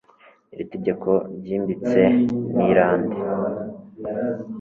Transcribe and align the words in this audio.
iri 0.53 0.65
tegeko 0.73 1.09
ryimbitse 1.39 2.01
ni 2.53 2.63
irande 2.71 3.17